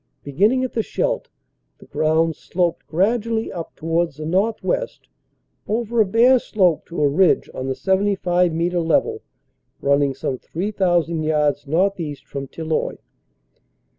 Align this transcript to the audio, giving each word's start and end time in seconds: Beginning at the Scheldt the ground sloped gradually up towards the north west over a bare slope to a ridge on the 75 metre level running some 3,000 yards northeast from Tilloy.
Beginning 0.23 0.63
at 0.63 0.73
the 0.73 0.81
Scheldt 0.81 1.29
the 1.77 1.85
ground 1.85 2.35
sloped 2.35 2.87
gradually 2.87 3.53
up 3.53 3.75
towards 3.75 4.17
the 4.17 4.25
north 4.25 4.63
west 4.63 5.07
over 5.67 6.01
a 6.01 6.07
bare 6.07 6.39
slope 6.39 6.87
to 6.87 6.99
a 7.03 7.07
ridge 7.07 7.51
on 7.53 7.67
the 7.67 7.75
75 7.75 8.51
metre 8.51 8.79
level 8.79 9.21
running 9.79 10.15
some 10.15 10.39
3,000 10.39 11.21
yards 11.21 11.67
northeast 11.67 12.25
from 12.25 12.47
Tilloy. 12.47 12.97